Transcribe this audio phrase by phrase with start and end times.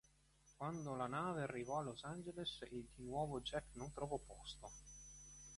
[0.57, 4.71] Quando la nave arrivò a Los Angeles di nuovo Jack non trovò posto.